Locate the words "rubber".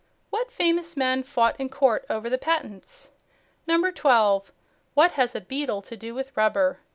6.35-6.79